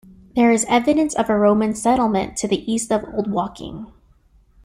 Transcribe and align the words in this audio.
There 0.35 0.49
is 0.49 0.65
evidence 0.67 1.13
of 1.13 1.29
a 1.29 1.37
Roman 1.37 1.75
settlement 1.75 2.35
to 2.37 2.47
the 2.47 2.71
east 2.71 2.91
of 2.91 3.03
Old 3.13 3.29
Woking. 3.29 3.85